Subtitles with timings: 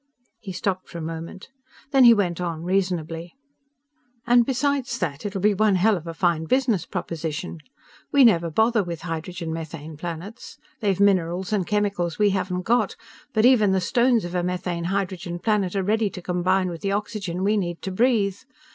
[0.39, 1.49] He stopped for a moment.
[1.91, 3.35] Then he went on reasonably;
[4.25, 7.59] "And besides that, it'll be one hell of a fine business proposition.
[8.11, 10.57] We never bother with hydrogen methane planets.
[10.79, 12.95] They've minerals and chemicals we haven't got,
[13.31, 16.93] but even the stones of a methane hydrogen planet are ready to combine with the
[16.93, 18.37] oxygen we need to breathe!